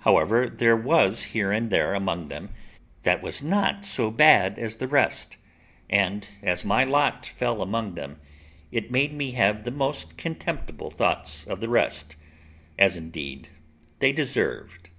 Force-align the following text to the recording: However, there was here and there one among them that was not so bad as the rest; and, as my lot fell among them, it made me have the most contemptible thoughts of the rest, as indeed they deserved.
However, 0.00 0.50
there 0.50 0.76
was 0.76 1.22
here 1.32 1.50
and 1.50 1.70
there 1.70 1.92
one 1.94 1.96
among 1.96 2.28
them 2.28 2.50
that 3.04 3.22
was 3.22 3.42
not 3.42 3.86
so 3.86 4.10
bad 4.10 4.58
as 4.58 4.76
the 4.76 4.86
rest; 4.86 5.38
and, 5.88 6.28
as 6.42 6.62
my 6.62 6.84
lot 6.84 7.24
fell 7.24 7.62
among 7.62 7.94
them, 7.94 8.20
it 8.70 8.90
made 8.90 9.14
me 9.14 9.30
have 9.30 9.64
the 9.64 9.70
most 9.70 10.18
contemptible 10.18 10.90
thoughts 10.90 11.46
of 11.46 11.60
the 11.60 11.70
rest, 11.70 12.16
as 12.78 12.98
indeed 12.98 13.48
they 14.00 14.12
deserved. 14.12 14.90